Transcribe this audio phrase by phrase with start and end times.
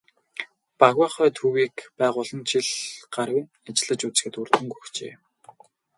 [0.79, 2.69] "Багваахай" төвийг байгуулан жил
[3.15, 5.13] гаруй ажиллаж үзэхэд үр дүнгээ өгчээ.